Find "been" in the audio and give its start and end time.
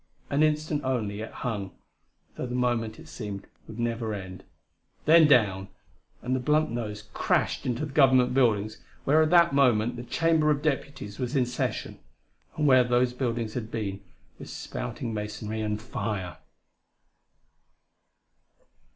13.69-14.01